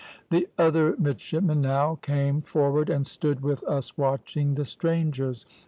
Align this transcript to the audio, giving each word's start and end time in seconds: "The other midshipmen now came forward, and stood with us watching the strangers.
"The 0.31 0.47
other 0.57 0.95
midshipmen 0.97 1.61
now 1.61 1.93
came 2.01 2.41
forward, 2.41 2.89
and 2.89 3.05
stood 3.05 3.41
with 3.41 3.63
us 3.65 3.99
watching 3.99 4.55
the 4.55 4.65
strangers. 4.65 5.45